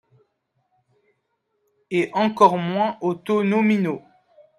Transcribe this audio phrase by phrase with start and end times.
[1.91, 4.01] Et encore moins aux taux nominaux.